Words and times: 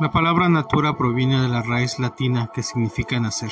La 0.00 0.12
palabra 0.12 0.48
natura 0.48 0.96
proviene 0.96 1.40
de 1.40 1.48
la 1.48 1.60
raíz 1.60 1.98
latina 1.98 2.50
que 2.54 2.62
significa 2.62 3.18
nacer. 3.18 3.50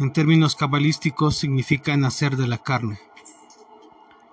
En 0.00 0.12
términos 0.12 0.56
cabalísticos 0.56 1.36
significa 1.36 1.96
nacer 1.96 2.36
de 2.36 2.48
la 2.48 2.58
carne. 2.58 2.98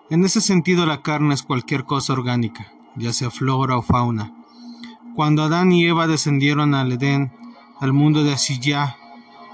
En 0.10 0.26
ese 0.26 0.42
sentido 0.42 0.88
la 0.88 1.04
carne 1.04 1.36
es 1.36 1.44
cualquier 1.44 1.84
cosa 1.84 2.14
orgánica, 2.14 2.72
ya 2.96 3.14
sea 3.14 3.30
flora 3.30 3.78
o 3.78 3.84
fauna. 3.84 4.34
Cuando 5.16 5.44
Adán 5.44 5.72
y 5.72 5.86
Eva 5.86 6.08
descendieron 6.08 6.74
al 6.74 6.92
Edén, 6.92 7.32
al 7.80 7.94
mundo 7.94 8.24
de 8.24 8.34
Asiyah, 8.34 8.98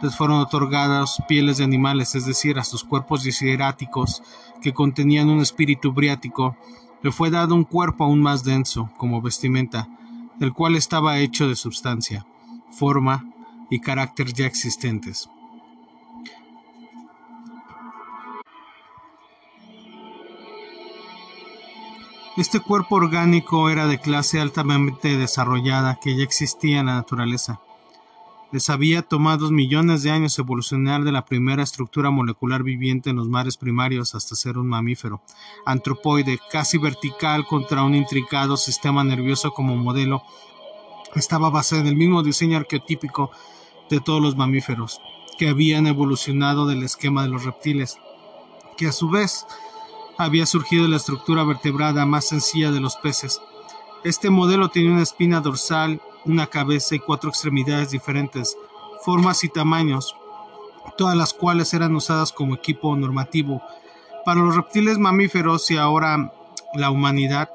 les 0.01 0.15
fueron 0.15 0.39
otorgadas 0.39 1.21
pieles 1.27 1.57
de 1.57 1.65
animales, 1.65 2.15
es 2.15 2.25
decir, 2.25 2.59
a 2.59 2.63
sus 2.63 2.85
cuerpos 2.85 3.25
desideráticos 3.25 4.23
que 4.61 4.73
contenían 4.73 5.27
un 5.27 5.41
espíritu 5.41 5.91
briático, 5.91 6.55
le 7.01 7.11
fue 7.11 7.29
dado 7.29 7.55
un 7.55 7.65
cuerpo 7.65 8.05
aún 8.05 8.21
más 8.21 8.45
denso, 8.45 8.89
como 8.97 9.21
vestimenta, 9.21 9.89
el 10.39 10.53
cual 10.53 10.75
estaba 10.75 11.19
hecho 11.19 11.47
de 11.47 11.55
substancia, 11.55 12.25
forma 12.71 13.25
y 13.69 13.79
carácter 13.79 14.33
ya 14.33 14.45
existentes. 14.45 15.29
Este 22.37 22.59
cuerpo 22.59 22.95
orgánico 22.95 23.69
era 23.69 23.87
de 23.87 23.97
clase 23.97 24.41
altamente 24.41 25.17
desarrollada 25.17 25.99
que 26.01 26.17
ya 26.17 26.23
existía 26.23 26.81
en 26.81 26.87
la 26.87 26.95
naturaleza. 26.95 27.61
Les 28.55 28.69
había 28.69 29.01
tomado 29.01 29.51
millones 29.51 30.01
de 30.01 30.11
años 30.11 30.39
evolucionar 30.39 31.03
de 31.03 31.11
la 31.11 31.25
primera 31.25 31.61
estructura 31.61 32.09
molecular 32.09 32.63
viviente 32.63 33.09
en 33.09 33.17
los 33.17 33.27
mares 33.27 33.57
primarios 33.57 34.15
hasta 34.15 34.33
ser 34.33 34.57
un 34.57 34.69
mamífero, 34.69 35.21
antropoide, 35.65 36.39
casi 36.49 36.77
vertical 36.77 37.45
contra 37.45 37.83
un 37.83 37.95
intricado 37.95 38.55
sistema 38.55 39.03
nervioso 39.03 39.51
como 39.51 39.75
modelo. 39.75 40.23
Estaba 41.15 41.49
basado 41.49 41.81
en 41.81 41.87
el 41.87 41.97
mismo 41.97 42.23
diseño 42.23 42.55
arqueotípico 42.55 43.29
de 43.89 43.99
todos 43.99 44.21
los 44.21 44.37
mamíferos, 44.37 45.01
que 45.37 45.49
habían 45.49 45.85
evolucionado 45.85 46.65
del 46.65 46.83
esquema 46.83 47.23
de 47.23 47.31
los 47.31 47.43
reptiles, 47.43 47.97
que 48.77 48.87
a 48.87 48.93
su 48.93 49.09
vez 49.09 49.45
había 50.17 50.45
surgido 50.45 50.83
de 50.83 50.91
la 50.91 50.95
estructura 50.95 51.43
vertebrada 51.43 52.05
más 52.05 52.29
sencilla 52.29 52.71
de 52.71 52.79
los 52.79 52.95
peces. 52.95 53.41
Este 54.05 54.29
modelo 54.29 54.69
tenía 54.69 54.93
una 54.93 55.03
espina 55.03 55.41
dorsal 55.41 55.99
una 56.25 56.47
cabeza 56.47 56.95
y 56.95 56.99
cuatro 56.99 57.29
extremidades 57.29 57.91
diferentes, 57.91 58.57
formas 59.03 59.43
y 59.43 59.49
tamaños, 59.49 60.15
todas 60.97 61.15
las 61.15 61.33
cuales 61.33 61.73
eran 61.73 61.95
usadas 61.95 62.31
como 62.31 62.55
equipo 62.55 62.95
normativo. 62.95 63.61
Para 64.25 64.41
los 64.41 64.55
reptiles 64.55 64.97
mamíferos 64.97 65.69
y 65.71 65.77
ahora 65.77 66.31
la 66.73 66.89
humanidad, 66.89 67.49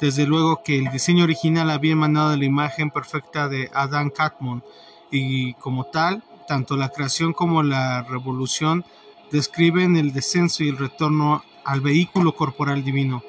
desde 0.00 0.26
luego 0.26 0.62
que 0.62 0.78
el 0.78 0.90
diseño 0.90 1.24
original 1.24 1.70
había 1.70 1.92
emanado 1.92 2.30
de 2.30 2.36
la 2.36 2.44
imagen 2.44 2.90
perfecta 2.90 3.48
de 3.48 3.70
Adán 3.72 4.10
Catmon 4.10 4.62
y 5.10 5.54
como 5.54 5.84
tal, 5.84 6.22
tanto 6.46 6.76
la 6.76 6.90
creación 6.90 7.32
como 7.32 7.62
la 7.62 8.02
revolución 8.02 8.84
describen 9.30 9.96
el 9.96 10.12
descenso 10.12 10.62
y 10.64 10.68
el 10.68 10.78
retorno 10.78 11.42
al 11.64 11.80
vehículo 11.80 12.34
corporal 12.34 12.84
divino. 12.84 13.22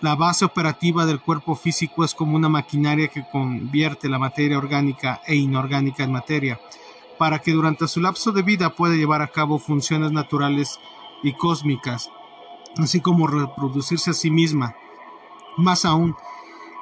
La 0.00 0.14
base 0.14 0.46
operativa 0.46 1.04
del 1.04 1.20
cuerpo 1.20 1.54
físico 1.54 2.04
es 2.04 2.14
como 2.14 2.34
una 2.34 2.48
maquinaria 2.48 3.08
que 3.08 3.22
convierte 3.30 4.08
la 4.08 4.18
materia 4.18 4.56
orgánica 4.56 5.20
e 5.26 5.34
inorgánica 5.34 6.04
en 6.04 6.12
materia, 6.12 6.58
para 7.18 7.40
que 7.40 7.52
durante 7.52 7.86
su 7.86 8.00
lapso 8.00 8.32
de 8.32 8.40
vida 8.40 8.70
pueda 8.70 8.94
llevar 8.94 9.20
a 9.20 9.28
cabo 9.28 9.58
funciones 9.58 10.10
naturales 10.10 10.80
y 11.22 11.34
cósmicas, 11.34 12.10
así 12.78 13.02
como 13.02 13.26
reproducirse 13.26 14.12
a 14.12 14.14
sí 14.14 14.30
misma. 14.30 14.74
Más 15.58 15.84
aún, 15.84 16.16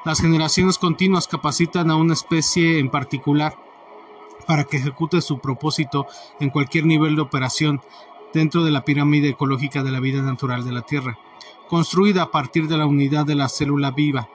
las 0.05 0.21
generaciones 0.21 0.77
continuas 0.77 1.27
capacitan 1.27 1.91
a 1.91 1.97
una 1.97 2.13
especie 2.13 2.79
en 2.79 2.89
particular 2.89 3.53
para 4.47 4.63
que 4.63 4.77
ejecute 4.77 5.19
su 5.19 5.39
propósito 5.39 6.07
en 6.39 6.51
cualquier 6.51 6.85
nivel 6.85 7.17
de 7.17 7.23
operación 7.23 7.81
dentro 8.33 8.63
de 8.63 8.71
la 8.71 8.85
pirámide 8.85 9.27
ecológica 9.27 9.83
de 9.83 9.91
la 9.91 9.99
vida 9.99 10.21
natural 10.21 10.63
de 10.63 10.71
la 10.71 10.83
Tierra 10.83 11.19
construida 11.69 12.23
a 12.23 12.31
partir 12.31 12.67
de 12.67 12.77
la 12.77 12.87
unidad 12.87 13.25
de 13.25 13.35
la 13.35 13.47
célula 13.47 13.91
viva. 13.91 14.27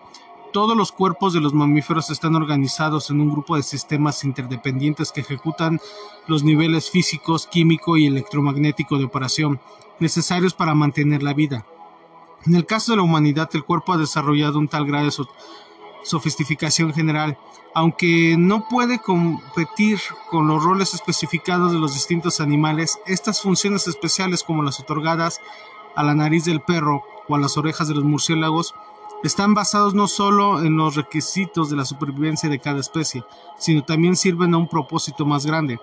Todos 0.53 0.77
los 0.77 0.93
cuerpos 0.93 1.33
de 1.33 1.41
los 1.41 1.53
mamíferos 1.53 2.11
están 2.11 2.37
organizados 2.37 3.11
en 3.11 3.21
un 3.21 3.31
grupo 3.31 3.57
de 3.57 3.65
sistemas 3.65 4.23
interdependientes 4.23 5.11
que 5.11 5.23
ejecutan 5.23 5.81
los 6.29 6.45
niveles 6.45 6.91
físicos, 6.91 7.49
químico 7.49 7.97
y 7.97 8.07
electromagnético 8.07 8.97
de 8.97 9.05
operación 9.05 9.61
necesarios 9.99 10.55
para 10.55 10.75
mantener 10.75 11.25
la 11.25 11.35
vida. 11.35 11.67
En 12.47 12.55
el 12.55 12.67
caso 12.67 12.93
de 12.93 12.97
la 12.99 13.03
humanidad, 13.03 13.51
el 13.55 13.65
cuerpo 13.65 13.93
ha 13.93 13.97
desarrollado 13.97 14.61
un 14.61 14.69
tal 14.69 14.87
grado 14.87 15.07
de 15.07 15.27
sofisticación 16.05 16.95
general, 16.95 17.37
aunque 17.75 18.37
no 18.39 18.69
puede 18.69 19.01
competir 19.01 19.99
con 20.31 20.47
los 20.47 20.63
roles 20.63 20.95
especificados 20.95 21.73
de 21.73 21.79
los 21.79 21.95
distintos 21.95 22.41
animales, 22.41 23.01
estas 23.07 23.41
funciones 23.41 23.89
especiales 23.89 24.45
como 24.45 24.63
las 24.63 24.79
otorgadas 24.79 25.41
a 25.97 26.03
la 26.03 26.15
nariz 26.15 26.45
del 26.45 26.61
perro 26.61 27.03
o 27.29 27.35
a 27.35 27.39
las 27.39 27.57
orejas 27.57 27.89
de 27.89 27.95
los 27.95 28.05
murciélagos 28.05 28.75
están 29.23 29.55
basados 29.55 29.95
no 29.95 30.07
solo 30.07 30.63
en 30.63 30.77
los 30.77 30.97
requisitos 30.97 31.71
de 31.71 31.77
la 31.77 31.85
supervivencia 31.85 32.51
de 32.51 32.59
cada 32.59 32.81
especie, 32.81 33.25
sino 33.59 33.83
también 33.83 34.17
sirven 34.17 34.53
a 34.53 34.59
un 34.59 34.69
propósito 34.69 35.25
más 35.25 35.47
grande, 35.47 35.81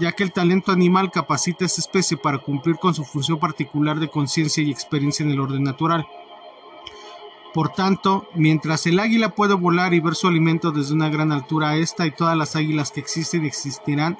ya 0.00 0.12
que 0.12 0.24
el 0.24 0.32
talento 0.32 0.72
animal 0.72 1.12
capacita 1.12 1.64
a 1.64 1.66
esa 1.66 1.80
especie 1.80 2.16
para 2.16 2.38
cumplir 2.38 2.76
con 2.76 2.94
su 2.94 3.04
función 3.04 3.38
particular 3.38 4.00
de 4.00 4.08
conciencia 4.08 4.62
y 4.64 4.70
experiencia 4.70 5.24
en 5.24 5.30
el 5.30 5.40
orden 5.40 5.62
natural. 5.62 6.06
Por 7.54 7.68
tanto, 7.68 8.26
mientras 8.34 8.86
el 8.86 8.98
águila 8.98 9.28
puede 9.28 9.54
volar 9.54 9.94
y 9.94 10.00
ver 10.00 10.14
su 10.14 10.26
alimento 10.26 10.72
desde 10.72 10.94
una 10.94 11.10
gran 11.10 11.30
altura, 11.30 11.76
esta 11.76 12.06
y 12.06 12.10
todas 12.10 12.36
las 12.36 12.56
águilas 12.56 12.90
que 12.90 13.00
existen 13.00 13.44
y 13.44 13.48
existirán 13.48 14.18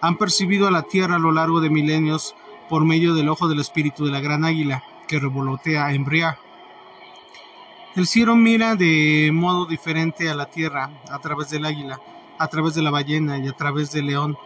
han 0.00 0.16
percibido 0.16 0.66
a 0.66 0.70
la 0.70 0.82
Tierra 0.82 1.16
a 1.16 1.20
lo 1.20 1.30
largo 1.30 1.60
de 1.60 1.70
milenios 1.70 2.34
por 2.70 2.84
medio 2.84 3.14
del 3.14 3.28
ojo 3.28 3.48
del 3.48 3.58
espíritu 3.58 4.04
de 4.04 4.12
la 4.12 4.20
gran 4.20 4.44
águila 4.44 4.84
que 5.08 5.18
revolotea 5.18 5.92
en 5.92 6.04
Bria. 6.04 6.38
El 7.96 8.06
cielo 8.06 8.36
mira 8.36 8.76
de 8.76 9.30
modo 9.34 9.66
diferente 9.66 10.30
a 10.30 10.36
la 10.36 10.46
tierra 10.46 10.88
a 11.10 11.18
través 11.18 11.50
del 11.50 11.66
águila, 11.66 12.00
a 12.38 12.46
través 12.46 12.76
de 12.76 12.82
la 12.82 12.92
ballena 12.92 13.38
y 13.38 13.48
a 13.48 13.52
través 13.54 13.90
del 13.90 14.06
león, 14.06 14.38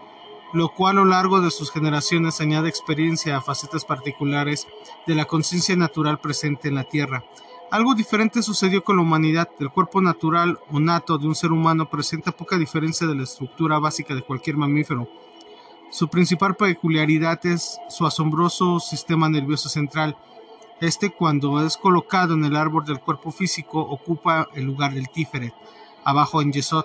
lo 0.54 0.70
cual 0.70 0.96
a 0.96 1.00
lo 1.02 1.04
largo 1.04 1.42
de 1.42 1.50
sus 1.50 1.70
generaciones 1.70 2.40
añade 2.40 2.70
experiencia 2.70 3.36
a 3.36 3.42
facetas 3.42 3.84
particulares 3.84 4.66
de 5.06 5.14
la 5.14 5.26
conciencia 5.26 5.76
natural 5.76 6.18
presente 6.18 6.68
en 6.68 6.76
la 6.76 6.84
tierra. 6.84 7.24
Algo 7.70 7.94
diferente 7.94 8.42
sucedió 8.42 8.82
con 8.82 8.96
la 8.96 9.02
humanidad. 9.02 9.50
El 9.60 9.68
cuerpo 9.68 10.00
natural 10.00 10.58
o 10.72 10.80
nato 10.80 11.18
de 11.18 11.26
un 11.26 11.34
ser 11.34 11.52
humano 11.52 11.90
presenta 11.90 12.32
poca 12.32 12.56
diferencia 12.56 13.06
de 13.06 13.16
la 13.16 13.24
estructura 13.24 13.78
básica 13.78 14.14
de 14.14 14.22
cualquier 14.22 14.56
mamífero 14.56 15.08
su 15.90 16.08
principal 16.08 16.56
peculiaridad 16.56 17.44
es 17.46 17.78
su 17.88 18.06
asombroso 18.06 18.80
sistema 18.80 19.28
nervioso 19.28 19.68
central. 19.68 20.16
Este, 20.80 21.10
cuando 21.10 21.64
es 21.64 21.76
colocado 21.76 22.34
en 22.34 22.44
el 22.44 22.56
árbol 22.56 22.84
del 22.84 23.00
cuerpo 23.00 23.30
físico, 23.30 23.80
ocupa 23.80 24.48
el 24.54 24.64
lugar 24.64 24.92
del 24.94 25.08
Tiferet. 25.08 25.54
Abajo 26.04 26.42
en 26.42 26.52
Yesod 26.52 26.84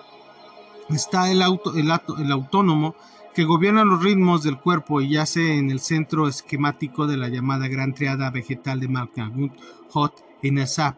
está 0.88 1.30
el, 1.30 1.42
auto, 1.42 1.74
el, 1.76 1.90
el 2.18 2.32
autónomo 2.32 2.94
que 3.34 3.44
gobierna 3.44 3.84
los 3.84 4.02
ritmos 4.02 4.42
del 4.42 4.58
cuerpo 4.58 5.00
y 5.00 5.10
yace 5.10 5.56
en 5.56 5.70
el 5.70 5.80
centro 5.80 6.28
esquemático 6.28 7.06
de 7.06 7.16
la 7.16 7.28
llamada 7.28 7.68
gran 7.68 7.94
triada 7.94 8.30
vegetal 8.30 8.80
de 8.80 8.88
Malkagut, 8.88 9.52
Hot 9.90 10.24
y 10.42 10.50
Nesa. 10.50 10.96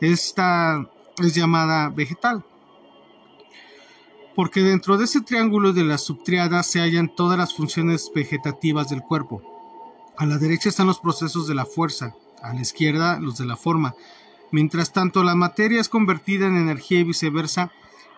Esta 0.00 0.86
es 1.18 1.34
llamada 1.34 1.88
vegetal 1.90 2.44
porque 4.40 4.62
dentro 4.62 4.96
de 4.96 5.04
ese 5.04 5.20
triángulo 5.20 5.74
de 5.74 5.84
las 5.84 6.02
subtriadas 6.02 6.66
se 6.66 6.80
hallan 6.80 7.14
todas 7.14 7.36
las 7.36 7.52
funciones 7.52 8.10
vegetativas 8.14 8.88
del 8.88 9.02
cuerpo. 9.02 9.42
A 10.16 10.24
la 10.24 10.38
derecha 10.38 10.70
están 10.70 10.86
los 10.86 10.98
procesos 10.98 11.46
de 11.46 11.54
la 11.54 11.66
fuerza, 11.66 12.14
a 12.42 12.54
la 12.54 12.62
izquierda 12.62 13.20
los 13.20 13.36
de 13.36 13.44
la 13.44 13.56
forma. 13.56 13.94
Mientras 14.50 14.94
tanto 14.94 15.22
la 15.24 15.34
materia 15.34 15.78
es 15.78 15.90
convertida 15.90 16.46
en 16.46 16.56
energía 16.56 17.00
y 17.00 17.04
viceversa, 17.04 17.70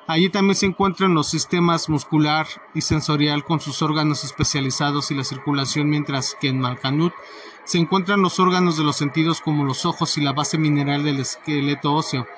allí 0.07 0.31
también 0.31 0.55
se 0.55 0.67
encuentran 0.67 1.13
los 1.13 1.27
sistemas 1.27 1.89
muscular 1.89 2.47
y 2.73 2.83
sensorial 2.83 3.45
con 3.45 3.59
sus 3.59 3.83
órganos 3.83 4.23
especializados 4.23 5.11
y 5.11 5.17
la 5.17 5.25
circulación, 5.25 5.91
mientras 5.91 6.37
que 6.41 6.51
en 6.51 6.61
Malkanut 6.61 7.15
se 7.65 7.79
encuentran 7.79 8.23
los 8.23 8.39
órganos 8.39 8.79
de 8.79 8.85
los 8.85 8.95
sentidos 8.95 9.41
como 9.41 9.65
los 9.65 9.85
ojos 9.87 10.17
y 10.19 10.21
la 10.21 10.33
base 10.33 10.57
mineral 10.57 11.03
del 11.03 11.19
esqueleto 11.19 11.93
óseo. 11.93 12.29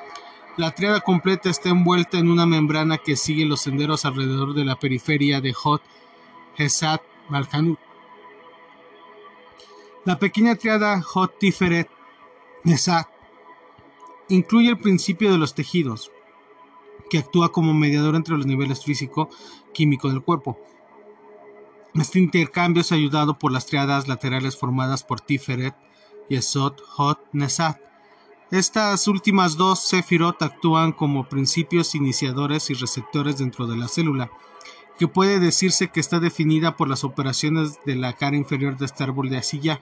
La 0.56 0.72
triada 0.72 1.00
completa 1.00 1.50
está 1.50 1.70
envuelta 1.70 2.16
en 2.16 2.30
una 2.30 2.46
membrana 2.46 2.98
que 2.98 3.16
sigue 3.16 3.44
los 3.44 3.62
senderos 3.62 4.04
alrededor 4.04 4.54
de 4.54 4.64
la 4.64 4.76
periferia 4.76 5.40
de 5.40 5.52
Hot 5.52 5.82
Hesat 6.56 7.02
Malkanut. 7.28 7.80
La 10.04 10.20
pequeña 10.20 10.54
triada 10.54 11.02
Hot 11.02 11.40
Tiferet 11.40 11.90
Hesat 12.64 13.08
incluye 14.28 14.70
el 14.70 14.78
principio 14.78 15.32
de 15.32 15.38
los 15.38 15.56
tejidos, 15.56 16.12
que 17.10 17.18
actúa 17.18 17.50
como 17.50 17.74
mediador 17.74 18.14
entre 18.14 18.36
los 18.36 18.46
niveles 18.46 18.84
físico-químico 18.84 20.08
del 20.08 20.22
cuerpo. 20.22 20.56
Este 21.94 22.20
intercambio 22.20 22.82
es 22.82 22.92
ayudado 22.92 23.40
por 23.40 23.50
las 23.50 23.66
triadas 23.66 24.06
laterales 24.06 24.56
formadas 24.56 25.02
por 25.02 25.20
Tiferet, 25.20 25.74
Yesod, 26.28 26.74
Hot, 26.90 27.18
Nesat 27.32 27.80
Estas 28.50 29.08
últimas 29.08 29.56
dos 29.56 29.80
Sefirot 29.80 30.42
actúan 30.42 30.92
como 30.92 31.28
principios 31.28 31.94
iniciadores 31.94 32.68
y 32.68 32.74
receptores 32.74 33.38
dentro 33.38 33.66
de 33.66 33.76
la 33.76 33.88
célula, 33.88 34.30
que 34.98 35.08
puede 35.08 35.40
decirse 35.40 35.88
que 35.88 35.98
está 35.98 36.20
definida 36.20 36.76
por 36.76 36.88
las 36.88 37.04
operaciones 37.04 37.78
de 37.86 37.96
la 37.96 38.12
cara 38.12 38.36
inferior 38.36 38.76
de 38.76 38.84
este 38.84 39.02
árbol 39.02 39.30
de 39.30 39.38
asilla. 39.38 39.80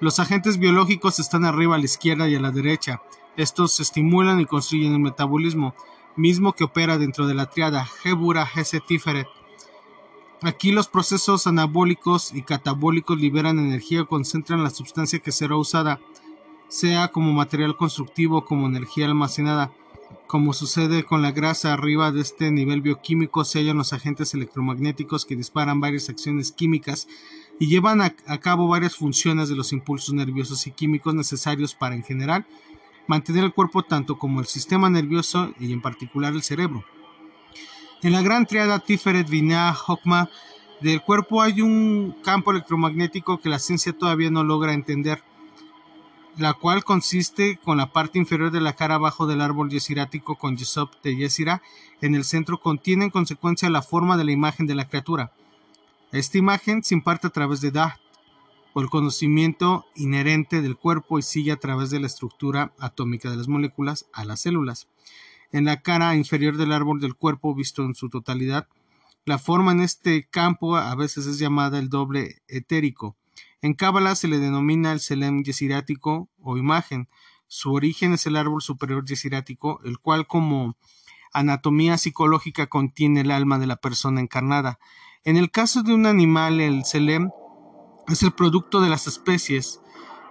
Los 0.00 0.18
agentes 0.18 0.58
biológicos 0.58 1.20
están 1.20 1.44
arriba 1.44 1.76
a 1.76 1.78
la 1.78 1.84
izquierda 1.84 2.26
y 2.26 2.34
a 2.34 2.40
la 2.40 2.50
derecha. 2.50 3.02
Estos 3.36 3.78
estimulan 3.78 4.40
y 4.40 4.46
construyen 4.46 4.94
el 4.94 5.00
metabolismo, 5.00 5.74
mismo 6.16 6.54
que 6.54 6.64
opera 6.64 6.96
dentro 6.96 7.26
de 7.26 7.34
la 7.34 7.50
triada 7.50 7.86
Hebura 8.02 8.48
Hese 8.56 8.80
Tiferet. 8.80 9.28
Aquí 10.40 10.72
los 10.72 10.88
procesos 10.88 11.46
anabólicos 11.46 12.34
y 12.34 12.42
catabólicos 12.42 13.18
liberan 13.18 13.58
energía 13.58 14.02
o 14.02 14.08
concentran 14.08 14.64
la 14.64 14.70
sustancia 14.70 15.18
que 15.18 15.32
será 15.32 15.56
usada 15.56 16.00
sea 16.74 17.06
como 17.12 17.32
material 17.32 17.76
constructivo 17.76 18.44
como 18.44 18.66
energía 18.66 19.06
almacenada. 19.06 19.70
Como 20.26 20.52
sucede 20.52 21.04
con 21.04 21.22
la 21.22 21.30
grasa, 21.30 21.72
arriba 21.72 22.10
de 22.10 22.20
este 22.20 22.50
nivel 22.50 22.80
bioquímico 22.80 23.44
se 23.44 23.60
hallan 23.60 23.76
los 23.76 23.92
agentes 23.92 24.34
electromagnéticos 24.34 25.24
que 25.24 25.36
disparan 25.36 25.78
varias 25.78 26.08
acciones 26.08 26.50
químicas 26.50 27.06
y 27.60 27.68
llevan 27.68 28.00
a, 28.00 28.10
cabo 28.40 28.66
varias 28.66 28.96
funciones 28.96 29.48
de 29.48 29.54
los 29.54 29.72
impulsos 29.72 30.14
nerviosos 30.14 30.66
y 30.66 30.72
químicos 30.72 31.14
necesarios 31.14 31.76
para, 31.76 31.94
en 31.94 32.02
general, 32.02 32.44
mantener 33.06 33.44
el 33.44 33.54
cuerpo 33.54 33.84
tanto 33.84 34.18
como 34.18 34.40
el 34.40 34.46
sistema 34.46 34.90
nervioso 34.90 35.54
y 35.60 35.72
en 35.72 35.80
particular 35.80 36.32
el 36.32 36.42
cerebro. 36.42 36.84
En 38.02 38.10
la 38.10 38.22
gran 38.22 38.46
triada 38.46 38.80
Tiferet 38.80 39.28
Binah 39.28 39.76
Hokma 39.86 40.28
del 40.80 41.02
cuerpo 41.02 41.40
hay 41.40 41.60
un 41.60 42.16
campo 42.24 42.50
electromagnético 42.50 43.38
que 43.38 43.48
la 43.48 43.60
ciencia 43.60 43.92
todavía 43.92 44.30
no 44.30 44.42
logra 44.42 44.72
entender 44.72 45.22
la 46.36 46.54
cual 46.54 46.84
consiste 46.84 47.58
con 47.62 47.78
la 47.78 47.92
parte 47.92 48.18
inferior 48.18 48.50
de 48.50 48.60
la 48.60 48.74
cara 48.74 48.96
abajo 48.96 49.26
del 49.26 49.40
árbol 49.40 49.70
yesirático 49.70 50.36
con 50.36 50.56
Yesop 50.56 50.92
de 51.02 51.16
Yesira 51.16 51.62
en 52.00 52.14
el 52.14 52.24
centro 52.24 52.60
contiene 52.60 53.04
en 53.04 53.10
consecuencia 53.10 53.70
la 53.70 53.82
forma 53.82 54.16
de 54.16 54.24
la 54.24 54.32
imagen 54.32 54.66
de 54.66 54.74
la 54.74 54.88
criatura. 54.88 55.32
Esta 56.12 56.38
imagen 56.38 56.82
se 56.82 56.94
imparte 56.94 57.26
a 57.26 57.30
través 57.30 57.60
de 57.60 57.70
Daht, 57.70 57.98
o 58.74 58.80
el 58.80 58.90
conocimiento 58.90 59.86
inherente 59.94 60.60
del 60.60 60.76
cuerpo 60.76 61.18
y 61.18 61.22
sigue 61.22 61.52
a 61.52 61.56
través 61.56 61.90
de 61.90 62.00
la 62.00 62.08
estructura 62.08 62.72
atómica 62.78 63.30
de 63.30 63.36
las 63.36 63.48
moléculas 63.48 64.06
a 64.12 64.24
las 64.24 64.40
células. 64.40 64.88
En 65.52 65.64
la 65.64 65.80
cara 65.80 66.16
inferior 66.16 66.56
del 66.56 66.72
árbol 66.72 67.00
del 67.00 67.14
cuerpo 67.14 67.54
visto 67.54 67.84
en 67.84 67.94
su 67.94 68.10
totalidad, 68.10 68.66
la 69.24 69.38
forma 69.38 69.72
en 69.72 69.80
este 69.80 70.26
campo 70.28 70.76
a 70.76 70.94
veces 70.96 71.26
es 71.26 71.38
llamada 71.38 71.78
el 71.78 71.88
doble 71.88 72.42
etérico, 72.48 73.16
en 73.64 73.72
Cábala 73.72 74.14
se 74.14 74.28
le 74.28 74.38
denomina 74.40 74.92
el 74.92 75.00
Selem 75.00 75.42
yesirático 75.42 76.28
o 76.38 76.58
imagen. 76.58 77.08
Su 77.46 77.72
origen 77.72 78.12
es 78.12 78.26
el 78.26 78.36
árbol 78.36 78.60
superior 78.60 79.06
yesirático, 79.06 79.80
el 79.84 79.98
cual 79.98 80.26
como 80.26 80.76
anatomía 81.32 81.96
psicológica 81.96 82.66
contiene 82.66 83.22
el 83.22 83.30
alma 83.30 83.58
de 83.58 83.66
la 83.66 83.76
persona 83.76 84.20
encarnada. 84.20 84.78
En 85.24 85.38
el 85.38 85.50
caso 85.50 85.82
de 85.82 85.94
un 85.94 86.04
animal, 86.04 86.60
el 86.60 86.84
Selem 86.84 87.30
es 88.06 88.22
el 88.22 88.32
producto 88.32 88.82
de 88.82 88.90
las 88.90 89.06
especies, 89.06 89.80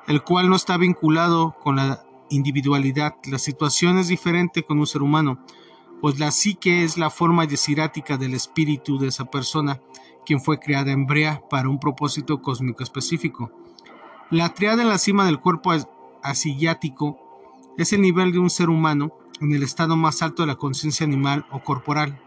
el 0.06 0.22
cual 0.22 0.48
no 0.48 0.56
está 0.56 0.78
vinculado 0.78 1.56
con 1.60 1.78
la 1.78 2.06
individualidad. 2.30 3.16
La 3.26 3.40
situación 3.40 3.98
es 3.98 4.10
diferente 4.10 4.62
con 4.62 4.78
un 4.78 4.86
ser 4.86 5.02
humano, 5.02 5.44
pues 6.02 6.20
la 6.20 6.30
psique 6.30 6.84
es 6.84 7.00
la 7.00 7.10
forma 7.10 7.46
yesirática 7.46 8.16
del 8.16 8.36
espíritu 8.36 9.00
de 9.00 9.08
esa 9.08 9.26
persona 9.26 9.82
quien 10.26 10.42
fue 10.42 10.60
creada 10.60 10.92
en 10.92 11.06
Brea 11.06 11.42
para 11.50 11.70
un 11.70 11.80
propósito 11.80 12.42
cósmico 12.42 12.84
específico. 12.84 13.52
La 14.30 14.54
triada 14.54 14.82
en 14.82 14.90
la 14.90 14.98
cima 14.98 15.26
del 15.26 15.40
cuerpo 15.40 15.72
asillático 16.22 17.20
es 17.78 17.94
el 17.94 18.02
nivel 18.02 18.32
de 18.32 18.40
un 18.40 18.50
ser 18.50 18.70
humano 18.70 19.18
en 19.42 19.54
el 19.54 19.64
estado 19.64 19.96
más 19.96 20.22
alto 20.22 20.44
de 20.44 20.48
la 20.48 20.56
conciencia 20.56 21.06
animal 21.06 21.46
o 21.52 21.60
corporal. 21.60 22.20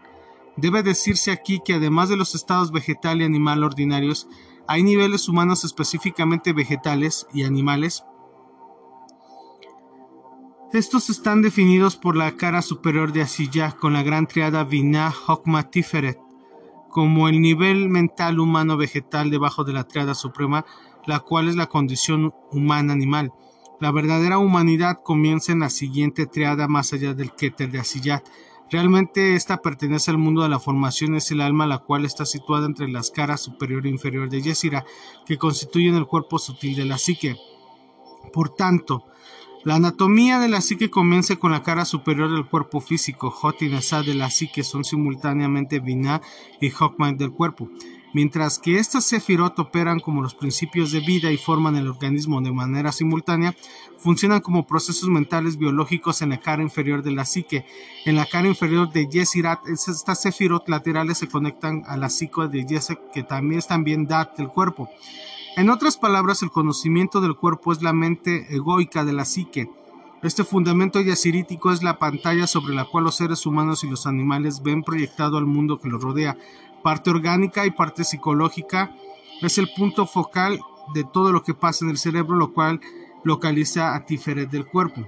Debe 0.55 0.83
decirse 0.83 1.31
aquí 1.31 1.61
que 1.63 1.75
además 1.75 2.09
de 2.09 2.17
los 2.17 2.35
estados 2.35 2.71
vegetal 2.71 3.21
y 3.21 3.25
animal 3.25 3.63
ordinarios, 3.63 4.27
hay 4.67 4.83
niveles 4.83 5.29
humanos 5.29 5.63
específicamente 5.63 6.51
vegetales 6.53 7.27
y 7.33 7.43
animales. 7.43 8.03
Estos 10.73 11.09
están 11.09 11.41
definidos 11.41 11.95
por 11.95 12.17
la 12.17 12.35
cara 12.35 12.61
superior 12.61 13.13
de 13.13 13.21
Asilla 13.21 13.71
con 13.71 13.93
la 13.93 14.03
gran 14.03 14.27
triada 14.27 14.65
Vina 14.65 15.13
Hokma 15.27 15.69
Tiferet, 15.69 16.19
como 16.97 17.29
el 17.29 17.41
nivel 17.41 17.89
mental 17.89 18.39
humano 18.39 18.75
vegetal 18.75 19.29
debajo 19.29 19.63
de 19.63 19.71
la 19.71 19.83
triada 19.83 20.15
suprema, 20.15 20.65
la 21.05 21.19
cual 21.19 21.47
es 21.47 21.55
la 21.55 21.67
condición 21.67 22.33
humana 22.51 22.91
animal. 22.91 23.31
La 23.79 23.91
verdadera 23.91 24.39
humanidad 24.39 25.03
comienza 25.03 25.51
en 25.51 25.59
la 25.59 25.69
siguiente 25.69 26.25
triada 26.25 26.67
más 26.67 26.93
allá 26.93 27.13
del 27.13 27.33
Keter 27.33 27.69
de 27.69 27.77
Asillat. 27.77 28.27
Realmente 28.71 29.35
esta 29.35 29.61
pertenece 29.61 30.09
al 30.09 30.17
mundo 30.17 30.41
de 30.41 30.49
la 30.49 30.59
formación, 30.59 31.13
es 31.13 31.29
el 31.29 31.41
alma 31.41 31.67
la 31.67 31.77
cual 31.77 32.03
está 32.03 32.25
situada 32.25 32.65
entre 32.65 32.87
las 32.87 33.11
caras 33.11 33.41
superior 33.41 33.85
e 33.85 33.89
inferior 33.89 34.27
de 34.27 34.41
Yesira, 34.41 34.83
que 35.27 35.37
constituyen 35.37 35.93
el 35.93 36.07
cuerpo 36.07 36.39
sutil 36.39 36.75
de 36.75 36.85
la 36.85 36.97
psique. 36.97 37.35
Por 38.33 38.55
tanto, 38.55 39.03
la 39.67 39.75
anatomía 39.75 40.39
de 40.39 40.47
la 40.47 40.61
psique 40.61 40.89
comienza 40.89 41.35
con 41.35 41.51
la 41.51 41.61
cara 41.61 41.83
superior 41.83 42.31
del 42.31 42.45
cuerpo 42.45 42.79
físico. 42.79 43.29
Hot 43.29 43.61
y 43.63 43.67
Nasa 43.67 44.01
de 44.01 44.13
la 44.13 44.29
psique 44.29 44.63
son 44.63 44.85
simultáneamente 44.85 45.81
Binah 45.81 46.21
y 46.61 46.71
Hokman 46.71 47.17
del 47.17 47.33
cuerpo. 47.33 47.69
Mientras 48.13 48.59
que 48.59 48.79
estas 48.79 49.03
sefirot 49.03 49.59
operan 49.59 49.99
como 49.99 50.21
los 50.21 50.35
principios 50.35 50.93
de 50.93 51.01
vida 51.01 51.33
y 51.33 51.37
forman 51.37 51.75
el 51.75 51.89
organismo 51.89 52.39
de 52.39 52.53
manera 52.53 52.93
simultánea, 52.93 53.57
funcionan 53.97 54.39
como 54.39 54.65
procesos 54.65 55.09
mentales 55.09 55.57
biológicos 55.57 56.21
en 56.21 56.29
la 56.29 56.39
cara 56.39 56.63
inferior 56.63 57.03
de 57.03 57.11
la 57.11 57.25
psique. 57.25 57.65
En 58.05 58.15
la 58.15 58.25
cara 58.25 58.47
inferior 58.47 58.89
de 58.93 59.09
Yesirat, 59.09 59.67
estas 59.67 60.21
sefirot 60.21 60.69
laterales 60.69 61.17
se 61.17 61.27
conectan 61.27 61.83
a 61.87 61.97
la 61.97 62.07
psique 62.07 62.47
de 62.47 62.65
Yesek, 62.65 63.11
que 63.11 63.23
también 63.23 63.59
es 63.59 63.67
también 63.67 64.07
Dat 64.07 64.37
del 64.37 64.47
cuerpo. 64.47 64.89
En 65.57 65.71
otras 65.71 65.97
palabras, 65.97 66.43
el 66.43 66.51
conocimiento 66.51 67.19
del 67.19 67.35
cuerpo 67.35 67.71
es 67.71 67.81
la 67.81 67.91
mente 67.91 68.45
egoica 68.53 69.03
de 69.03 69.11
la 69.11 69.25
psique. 69.25 69.67
Este 70.21 70.43
fundamento 70.43 71.01
yacirítico 71.01 71.71
es 71.71 71.81
la 71.81 71.97
pantalla 71.97 72.45
sobre 72.45 72.75
la 72.75 72.85
cual 72.85 73.05
los 73.05 73.15
seres 73.15 73.43
humanos 73.43 73.83
y 73.83 73.89
los 73.89 74.05
animales 74.05 74.61
ven 74.61 74.83
proyectado 74.83 75.35
al 75.35 75.47
mundo 75.47 75.79
que 75.79 75.89
los 75.89 75.99
rodea. 75.99 76.37
Parte 76.83 77.09
orgánica 77.09 77.65
y 77.65 77.71
parte 77.71 78.03
psicológica 78.03 78.95
es 79.41 79.57
el 79.57 79.67
punto 79.75 80.05
focal 80.05 80.59
de 80.93 81.03
todo 81.03 81.31
lo 81.31 81.41
que 81.41 81.55
pasa 81.55 81.85
en 81.85 81.89
el 81.89 81.97
cerebro, 81.97 82.37
lo 82.37 82.53
cual 82.53 82.79
localiza 83.23 83.95
a 83.95 84.05
Tiferet 84.05 84.51
del 84.51 84.67
cuerpo. 84.67 85.07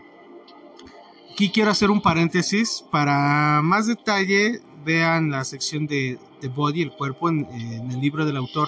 Aquí 1.32 1.52
quiero 1.52 1.70
hacer 1.70 1.92
un 1.92 2.02
paréntesis. 2.02 2.84
Para 2.90 3.62
más 3.62 3.86
detalle, 3.86 4.62
vean 4.84 5.30
la 5.30 5.44
sección 5.44 5.86
de, 5.86 6.18
Body, 6.56 6.82
el 6.82 6.92
cuerpo, 6.92 7.30
en 7.30 7.46
el 7.92 8.02
libro 8.02 8.26
del 8.26 8.38
autor 8.38 8.68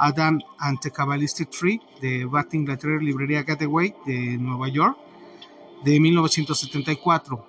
Adam 0.00 0.40
and 0.58 0.80
the 0.80 0.90
Kabbalistic 0.90 1.50
Tree 1.50 1.80
de 2.00 2.24
Bat 2.24 2.54
Inglaterra, 2.54 2.98
librería 3.00 3.42
Gateway 3.42 3.94
de 4.06 4.38
Nueva 4.38 4.68
York 4.68 4.96
de 5.84 6.00
1974. 6.00 7.46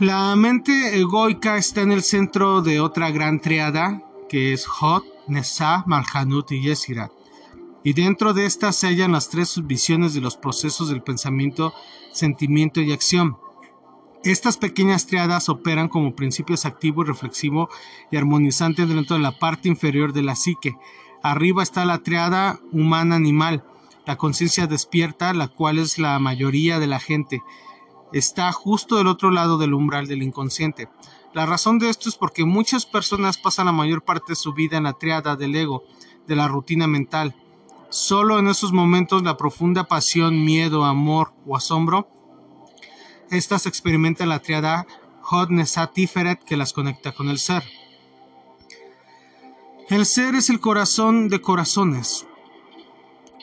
La 0.00 0.36
mente 0.36 0.98
egoica 0.98 1.56
está 1.56 1.80
en 1.80 1.92
el 1.92 2.02
centro 2.02 2.60
de 2.60 2.80
otra 2.80 3.10
gran 3.10 3.40
triada 3.40 4.02
que 4.28 4.52
es 4.52 4.66
Hot, 4.66 5.04
Nessa, 5.28 5.84
Malhanut 5.86 6.52
y 6.52 6.62
Yesirat. 6.62 7.12
Y 7.82 7.92
dentro 7.92 8.34
de 8.34 8.46
esta 8.46 8.72
se 8.72 8.88
hallan 8.88 9.12
las 9.12 9.30
tres 9.30 9.48
subvisiones 9.48 10.12
de 10.12 10.20
los 10.20 10.36
procesos 10.36 10.88
del 10.88 11.02
pensamiento, 11.02 11.72
sentimiento 12.12 12.80
y 12.80 12.92
acción. 12.92 13.38
Estas 14.26 14.56
pequeñas 14.56 15.06
triadas 15.06 15.48
operan 15.48 15.88
como 15.88 16.16
principios 16.16 16.66
activo, 16.66 17.04
reflexivo 17.04 17.68
y 18.10 18.16
armonizante 18.16 18.84
dentro 18.84 19.14
de 19.14 19.22
la 19.22 19.38
parte 19.38 19.68
inferior 19.68 20.12
de 20.12 20.24
la 20.24 20.34
psique. 20.34 20.74
Arriba 21.22 21.62
está 21.62 21.84
la 21.84 21.98
triada 21.98 22.58
humana-animal, 22.72 23.62
la 24.04 24.16
conciencia 24.16 24.66
despierta, 24.66 25.32
la 25.32 25.46
cual 25.46 25.78
es 25.78 26.00
la 26.00 26.18
mayoría 26.18 26.80
de 26.80 26.88
la 26.88 26.98
gente. 26.98 27.44
Está 28.12 28.50
justo 28.50 28.96
del 28.96 29.06
otro 29.06 29.30
lado 29.30 29.58
del 29.58 29.74
umbral 29.74 30.08
del 30.08 30.24
inconsciente. 30.24 30.88
La 31.32 31.46
razón 31.46 31.78
de 31.78 31.88
esto 31.88 32.08
es 32.08 32.16
porque 32.16 32.44
muchas 32.44 32.84
personas 32.84 33.38
pasan 33.38 33.66
la 33.66 33.72
mayor 33.72 34.02
parte 34.02 34.32
de 34.32 34.36
su 34.36 34.52
vida 34.54 34.76
en 34.76 34.84
la 34.84 34.94
triada 34.94 35.36
del 35.36 35.54
ego, 35.54 35.84
de 36.26 36.34
la 36.34 36.48
rutina 36.48 36.88
mental. 36.88 37.36
Solo 37.90 38.40
en 38.40 38.48
esos 38.48 38.72
momentos 38.72 39.22
la 39.22 39.36
profunda 39.36 39.84
pasión, 39.84 40.44
miedo, 40.44 40.84
amor 40.84 41.32
o 41.46 41.56
asombro 41.56 42.08
estas 43.30 43.66
experimentan 43.66 44.28
la 44.28 44.40
triada 44.40 44.86
Hod 45.28 45.48
Tiferet 45.92 46.44
que 46.44 46.56
las 46.56 46.72
conecta 46.72 47.12
con 47.12 47.28
el 47.28 47.38
ser. 47.38 47.64
El 49.88 50.06
ser 50.06 50.34
es 50.34 50.50
el 50.50 50.60
corazón 50.60 51.28
de 51.28 51.40
corazones. 51.40 52.26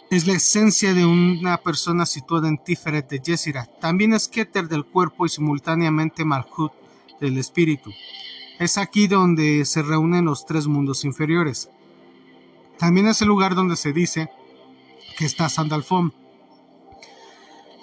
Es 0.10 0.28
la 0.28 0.34
esencia 0.34 0.94
de 0.94 1.06
una 1.06 1.58
persona 1.58 2.06
situada 2.06 2.48
en 2.48 2.58
Tiferet 2.58 3.10
de 3.10 3.20
Yesira. 3.20 3.66
También 3.80 4.14
es 4.14 4.28
Keter 4.28 4.68
del 4.68 4.86
cuerpo 4.86 5.26
y 5.26 5.30
simultáneamente 5.30 6.24
Malhut 6.26 6.72
del 7.20 7.38
espíritu. 7.38 7.92
Es 8.60 8.78
aquí 8.78 9.08
donde 9.08 9.66
se 9.66 9.82
reúnen 9.82 10.26
los 10.26 10.46
tres 10.46 10.68
mundos 10.68 11.04
inferiores. 11.06 11.70
También 12.78 13.08
es 13.08 13.22
el 13.22 13.28
lugar 13.28 13.56
donde 13.56 13.76
se 13.76 13.94
dice 13.94 14.30
que 15.18 15.26
está 15.26 15.50
Sandalfón 15.50 16.14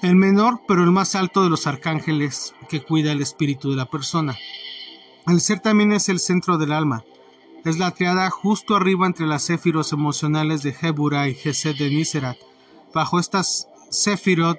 el 0.02 0.16
menor 0.16 0.62
pero 0.66 0.82
el 0.82 0.90
más 0.90 1.14
alto 1.14 1.42
de 1.42 1.50
los 1.50 1.66
arcángeles 1.66 2.54
que 2.68 2.82
cuida 2.82 3.12
el 3.12 3.20
espíritu 3.20 3.70
de 3.70 3.76
la 3.76 3.86
persona. 3.86 4.36
El 5.26 5.40
ser 5.40 5.60
también 5.60 5.92
es 5.92 6.08
el 6.08 6.18
centro 6.18 6.58
del 6.58 6.72
alma. 6.72 7.04
Es 7.64 7.78
la 7.78 7.90
triada 7.90 8.30
justo 8.30 8.74
arriba 8.74 9.06
entre 9.06 9.26
las 9.26 9.44
céfiros 9.44 9.92
emocionales 9.92 10.62
de 10.62 10.74
Hebura 10.80 11.28
y 11.28 11.34
Gesed 11.34 11.76
de 11.76 11.90
Niserat. 11.90 12.38
Bajo 12.94 13.20
estas 13.20 13.68
céfirot 13.90 14.58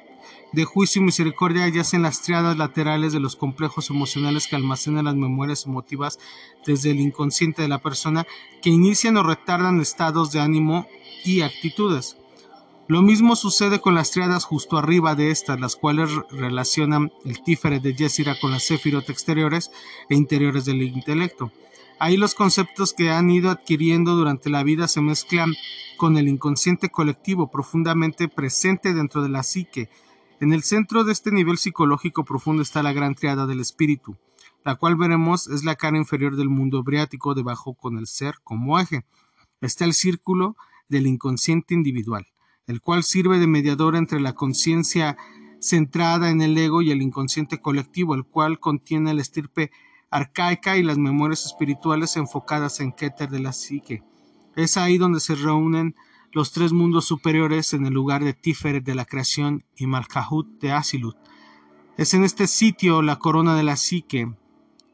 de 0.53 0.65
juicio 0.65 1.01
y 1.01 1.05
misericordia 1.05 1.67
yacen 1.69 2.03
las 2.03 2.21
triadas 2.21 2.57
laterales 2.57 3.13
de 3.13 3.19
los 3.19 3.35
complejos 3.35 3.89
emocionales 3.89 4.47
que 4.47 4.55
almacenan 4.55 5.05
las 5.05 5.15
memorias 5.15 5.65
emotivas 5.65 6.19
desde 6.65 6.91
el 6.91 6.99
inconsciente 6.99 7.61
de 7.61 7.69
la 7.69 7.79
persona 7.79 8.27
que 8.61 8.69
inician 8.69 9.17
o 9.17 9.23
retardan 9.23 9.81
estados 9.81 10.31
de 10.31 10.41
ánimo 10.41 10.87
y 11.23 11.41
actitudes. 11.41 12.17
Lo 12.91 13.01
mismo 13.01 13.37
sucede 13.37 13.79
con 13.79 13.95
las 13.95 14.11
triadas 14.11 14.43
justo 14.43 14.77
arriba 14.77 15.15
de 15.15 15.31
estas, 15.31 15.57
las 15.61 15.77
cuales 15.77 16.09
relacionan 16.29 17.09
el 17.23 17.41
Tiferet 17.41 17.81
de 17.81 17.95
Yesira 17.95 18.37
con 18.37 18.51
las 18.51 18.65
Sefirot 18.65 19.09
exteriores 19.09 19.71
e 20.09 20.15
interiores 20.15 20.65
del 20.65 20.81
intelecto. 20.81 21.53
Ahí 21.99 22.17
los 22.17 22.35
conceptos 22.35 22.91
que 22.91 23.09
han 23.09 23.29
ido 23.29 23.49
adquiriendo 23.49 24.15
durante 24.15 24.49
la 24.49 24.63
vida 24.63 24.89
se 24.89 24.99
mezclan 24.99 25.53
con 25.95 26.17
el 26.17 26.27
inconsciente 26.27 26.89
colectivo 26.89 27.49
profundamente 27.49 28.27
presente 28.27 28.93
dentro 28.93 29.23
de 29.23 29.29
la 29.29 29.43
psique. 29.43 29.89
En 30.41 30.51
el 30.51 30.61
centro 30.61 31.05
de 31.05 31.13
este 31.13 31.31
nivel 31.31 31.57
psicológico 31.57 32.25
profundo 32.25 32.61
está 32.61 32.83
la 32.83 32.91
gran 32.91 33.15
triada 33.15 33.47
del 33.47 33.61
espíritu, 33.61 34.17
la 34.65 34.75
cual 34.75 34.97
veremos 34.97 35.47
es 35.47 35.63
la 35.63 35.77
cara 35.77 35.95
inferior 35.95 36.35
del 36.35 36.49
mundo 36.49 36.79
ebriático 36.79 37.35
debajo 37.35 37.73
con 37.73 37.97
el 37.97 38.07
ser 38.07 38.35
como 38.43 38.77
eje. 38.81 39.05
Está 39.61 39.85
el 39.85 39.93
círculo 39.93 40.57
del 40.89 41.07
inconsciente 41.07 41.73
individual 41.73 42.27
el 42.71 42.81
cual 42.81 43.03
sirve 43.03 43.37
de 43.37 43.47
mediador 43.47 43.95
entre 43.95 44.19
la 44.19 44.33
conciencia 44.33 45.17
centrada 45.59 46.29
en 46.29 46.41
el 46.41 46.57
ego 46.57 46.81
y 46.81 46.89
el 46.89 47.01
inconsciente 47.01 47.61
colectivo, 47.61 48.15
el 48.15 48.25
cual 48.25 48.59
contiene 48.59 49.13
la 49.13 49.21
estirpe 49.21 49.71
arcaica 50.09 50.77
y 50.77 50.83
las 50.83 50.97
memorias 50.97 51.45
espirituales 51.45 52.17
enfocadas 52.17 52.79
en 52.79 52.91
Keter 52.91 53.29
de 53.29 53.39
la 53.39 53.53
psique. 53.53 54.03
Es 54.55 54.77
ahí 54.77 54.97
donde 54.97 55.19
se 55.19 55.35
reúnen 55.35 55.95
los 56.31 56.51
tres 56.51 56.73
mundos 56.73 57.05
superiores 57.05 57.73
en 57.73 57.85
el 57.85 57.93
lugar 57.93 58.23
de 58.23 58.33
Tiferet 58.33 58.83
de 58.83 58.95
la 58.95 59.05
creación 59.05 59.63
y 59.75 59.85
Malkahut 59.85 60.47
de 60.59 60.71
Asilut. 60.71 61.17
Es 61.97 62.13
en 62.13 62.23
este 62.23 62.47
sitio 62.47 63.01
la 63.01 63.17
corona 63.17 63.55
de 63.55 63.63
la 63.63 63.75
psique 63.75 64.33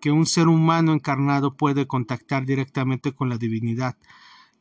que 0.02 0.12
un 0.12 0.26
ser 0.26 0.48
humano 0.48 0.94
encarnado 0.94 1.56
puede 1.56 1.88
contactar 1.88 2.46
directamente 2.46 3.14
con 3.14 3.30
la 3.30 3.38
divinidad, 3.38 3.98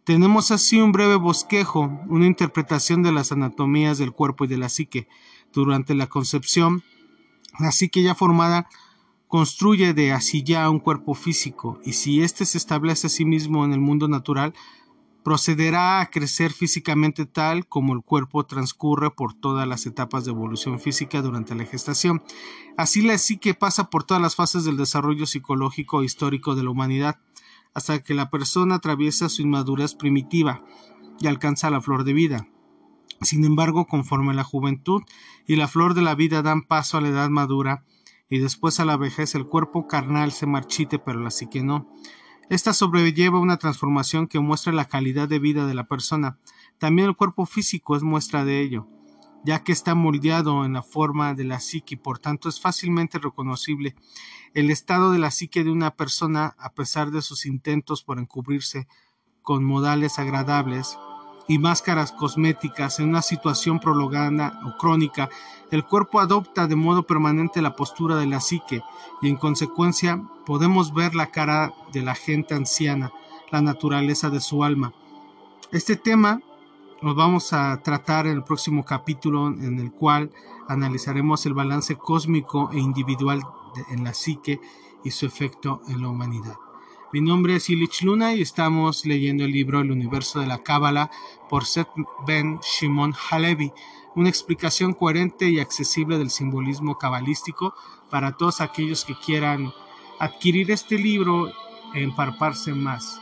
tenemos 0.06 0.52
así 0.52 0.80
un 0.80 0.92
breve 0.92 1.16
bosquejo, 1.16 1.90
una 2.08 2.26
interpretación 2.26 3.02
de 3.02 3.10
las 3.10 3.32
anatomías 3.32 3.98
del 3.98 4.12
cuerpo 4.12 4.44
y 4.44 4.46
de 4.46 4.56
la 4.56 4.68
psique. 4.68 5.08
Durante 5.52 5.96
la 5.96 6.06
concepción, 6.06 6.84
la 7.58 7.72
psique 7.72 8.04
ya 8.04 8.14
formada 8.14 8.68
construye 9.26 9.94
de 9.94 10.12
así 10.12 10.44
ya 10.44 10.70
un 10.70 10.78
cuerpo 10.78 11.14
físico, 11.14 11.80
y 11.84 11.94
si 11.94 12.22
éste 12.22 12.46
se 12.46 12.56
establece 12.56 13.08
a 13.08 13.10
sí 13.10 13.24
mismo 13.24 13.64
en 13.64 13.72
el 13.72 13.80
mundo 13.80 14.06
natural, 14.06 14.54
procederá 15.24 16.00
a 16.00 16.08
crecer 16.08 16.52
físicamente 16.52 17.26
tal 17.26 17.66
como 17.66 17.92
el 17.92 18.02
cuerpo 18.02 18.46
transcurre 18.46 19.10
por 19.10 19.34
todas 19.34 19.66
las 19.66 19.86
etapas 19.86 20.24
de 20.24 20.30
evolución 20.30 20.78
física 20.78 21.20
durante 21.20 21.56
la 21.56 21.64
gestación. 21.64 22.22
Así 22.76 23.02
la 23.02 23.18
psique 23.18 23.54
pasa 23.54 23.90
por 23.90 24.04
todas 24.04 24.22
las 24.22 24.36
fases 24.36 24.62
del 24.62 24.76
desarrollo 24.76 25.26
psicológico 25.26 26.02
e 26.02 26.04
histórico 26.04 26.54
de 26.54 26.62
la 26.62 26.70
humanidad 26.70 27.18
hasta 27.76 28.02
que 28.02 28.14
la 28.14 28.30
persona 28.30 28.76
atraviesa 28.76 29.28
su 29.28 29.42
inmadurez 29.42 29.94
primitiva 29.94 30.64
y 31.20 31.26
alcanza 31.26 31.68
la 31.68 31.82
flor 31.82 32.04
de 32.04 32.14
vida. 32.14 32.48
Sin 33.20 33.44
embargo, 33.44 33.86
conforme 33.86 34.32
la 34.32 34.44
juventud 34.44 35.02
y 35.46 35.56
la 35.56 35.68
flor 35.68 35.92
de 35.92 36.00
la 36.00 36.14
vida 36.14 36.40
dan 36.40 36.62
paso 36.62 36.96
a 36.96 37.02
la 37.02 37.08
edad 37.08 37.28
madura 37.28 37.84
y 38.30 38.38
después 38.38 38.80
a 38.80 38.86
la 38.86 38.96
vejez, 38.96 39.34
el 39.34 39.44
cuerpo 39.44 39.86
carnal 39.86 40.32
se 40.32 40.46
marchite, 40.46 40.98
pero 40.98 41.20
la 41.20 41.30
psique 41.30 41.62
no. 41.62 41.86
Esta 42.48 42.72
sobrelleva 42.72 43.40
una 43.40 43.58
transformación 43.58 44.26
que 44.26 44.40
muestra 44.40 44.72
la 44.72 44.86
calidad 44.86 45.28
de 45.28 45.38
vida 45.38 45.66
de 45.66 45.74
la 45.74 45.86
persona. 45.86 46.38
También 46.78 47.08
el 47.08 47.16
cuerpo 47.16 47.44
físico 47.44 47.94
es 47.94 48.02
muestra 48.02 48.46
de 48.46 48.62
ello 48.62 48.88
ya 49.44 49.62
que 49.62 49.72
está 49.72 49.94
moldeado 49.94 50.64
en 50.64 50.72
la 50.72 50.82
forma 50.82 51.34
de 51.34 51.44
la 51.44 51.60
psique 51.60 51.96
por 51.96 52.18
tanto 52.18 52.48
es 52.48 52.60
fácilmente 52.60 53.18
reconocible. 53.18 53.94
El 54.54 54.70
estado 54.70 55.12
de 55.12 55.18
la 55.18 55.30
psique 55.30 55.64
de 55.64 55.70
una 55.70 55.92
persona, 55.92 56.54
a 56.58 56.72
pesar 56.72 57.10
de 57.10 57.22
sus 57.22 57.46
intentos 57.46 58.02
por 58.02 58.18
encubrirse 58.18 58.88
con 59.42 59.64
modales 59.64 60.18
agradables 60.18 60.98
y 61.48 61.58
máscaras 61.58 62.10
cosméticas 62.12 62.98
en 62.98 63.10
una 63.10 63.22
situación 63.22 63.78
prolongada 63.78 64.60
o 64.66 64.76
crónica, 64.78 65.28
el 65.70 65.84
cuerpo 65.84 66.20
adopta 66.20 66.66
de 66.66 66.76
modo 66.76 67.06
permanente 67.06 67.62
la 67.62 67.76
postura 67.76 68.16
de 68.16 68.26
la 68.26 68.40
psique 68.40 68.82
y 69.22 69.28
en 69.28 69.36
consecuencia 69.36 70.22
podemos 70.44 70.92
ver 70.92 71.14
la 71.14 71.26
cara 71.26 71.72
de 71.92 72.02
la 72.02 72.14
gente 72.14 72.54
anciana, 72.54 73.12
la 73.52 73.60
naturaleza 73.60 74.30
de 74.30 74.40
su 74.40 74.64
alma. 74.64 74.92
Este 75.72 75.96
tema 75.96 76.40
nos 77.02 77.14
vamos 77.14 77.52
a 77.52 77.82
tratar 77.82 78.26
el 78.26 78.42
próximo 78.42 78.84
capítulo 78.84 79.48
en 79.48 79.78
el 79.78 79.92
cual 79.92 80.30
analizaremos 80.68 81.44
el 81.46 81.54
balance 81.54 81.96
cósmico 81.96 82.70
e 82.72 82.78
individual 82.78 83.42
en 83.90 84.04
la 84.04 84.14
psique 84.14 84.60
y 85.04 85.10
su 85.10 85.26
efecto 85.26 85.82
en 85.88 86.00
la 86.00 86.08
humanidad. 86.08 86.56
Mi 87.12 87.20
nombre 87.20 87.56
es 87.56 87.70
Ilich 87.70 88.02
Luna 88.02 88.34
y 88.34 88.42
estamos 88.42 89.06
leyendo 89.06 89.44
el 89.44 89.52
libro 89.52 89.80
El 89.80 89.92
universo 89.92 90.40
de 90.40 90.46
la 90.46 90.62
Cábala 90.62 91.10
por 91.48 91.64
Seth 91.64 91.88
Ben 92.26 92.58
Shimon 92.60 93.14
Halevi, 93.30 93.72
una 94.16 94.28
explicación 94.28 94.94
coherente 94.94 95.48
y 95.48 95.60
accesible 95.60 96.18
del 96.18 96.30
simbolismo 96.30 96.98
cabalístico 96.98 97.74
para 98.10 98.32
todos 98.32 98.60
aquellos 98.60 99.04
que 99.04 99.14
quieran 99.14 99.72
adquirir 100.18 100.70
este 100.70 100.98
libro 100.98 101.52
e 101.94 102.02
emparparse 102.02 102.72
más. 102.72 103.20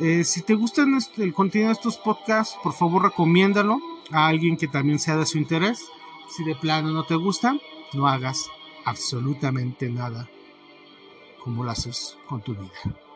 Eh, 0.00 0.22
si 0.22 0.42
te 0.42 0.54
gustan 0.54 0.94
este, 0.94 1.24
el 1.24 1.34
contenido 1.34 1.70
de 1.70 1.74
estos 1.74 1.96
podcasts, 1.96 2.56
por 2.62 2.72
favor 2.72 3.02
recomiéndalo 3.02 3.80
a 4.12 4.28
alguien 4.28 4.56
que 4.56 4.68
también 4.68 5.00
sea 5.00 5.16
de 5.16 5.26
su 5.26 5.38
interés. 5.38 5.84
Si 6.30 6.44
de 6.44 6.54
plano 6.54 6.90
no 6.92 7.04
te 7.04 7.16
gusta, 7.16 7.56
no 7.94 8.06
hagas 8.06 8.48
absolutamente 8.84 9.88
nada 9.90 10.28
como 11.42 11.64
lo 11.64 11.70
haces 11.70 12.16
con 12.28 12.42
tu 12.42 12.54
vida. 12.54 13.07